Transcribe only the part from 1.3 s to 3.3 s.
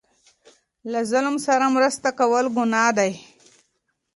سره مرسته کول ګناه ده.